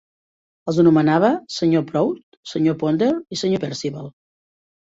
Els 0.71 0.79
anomena 0.83 1.17
Sr. 1.25 1.83
Proud, 1.93 2.25
Sr. 2.55 2.75
Ponder 2.87 3.13
i 3.13 3.41
Sr. 3.43 3.63
Percival. 3.69 4.13